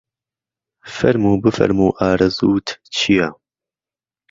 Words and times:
فهرموو 0.95 1.41
بفهرموو 1.43 1.95
ئارەزووت 1.99 2.67
چییه 2.95 3.27